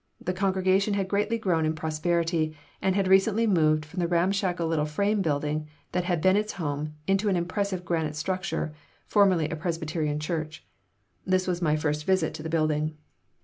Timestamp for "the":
0.19-0.33, 3.99-4.07, 12.41-12.49